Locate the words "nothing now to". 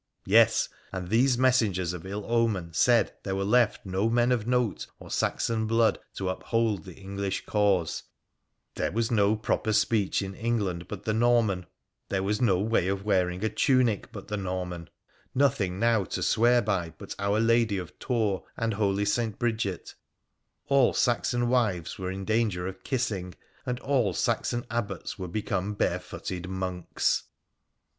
15.35-16.23